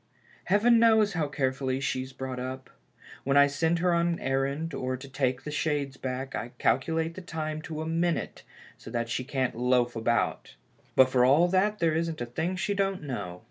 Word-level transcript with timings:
Heaven 0.45 0.79
knows 0.79 1.13
how 1.13 1.27
carefully 1.27 1.79
she's 1.79 2.11
brought 2.11 2.39
up. 2.39 2.71
When 3.23 3.37
I 3.37 3.45
send 3.45 3.77
her 3.77 3.93
on 3.93 4.07
an 4.07 4.19
errand, 4.19 4.73
or 4.73 4.97
to 4.97 5.07
take 5.07 5.43
the 5.43 5.51
shades 5.51 5.95
back, 5.95 6.33
I 6.33 6.53
calculate 6.57 7.13
the 7.13 7.21
time 7.21 7.61
to 7.61 7.83
a 7.83 7.85
minute 7.85 8.41
so 8.79 8.89
that 8.89 9.09
she 9.09 9.23
can't 9.23 9.53
loaf 9.55 9.95
about, 9.95 10.55
but 10.95 11.09
for 11.11 11.23
all 11.23 11.47
that 11.49 11.77
there 11.77 11.93
isn't 11.93 12.19
a 12.19 12.25
thing 12.25 12.55
she 12.55 12.73
don't 12.73 13.03
know. 13.03 13.39